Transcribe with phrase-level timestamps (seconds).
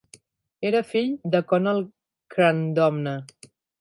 [0.69, 1.83] Era fill de Conall
[2.37, 3.15] Crandomna.